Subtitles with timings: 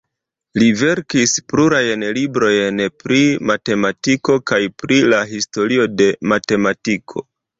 [0.61, 7.27] Li verkis plurajn librojn pri matematiko kaj pri la historio de matematiko.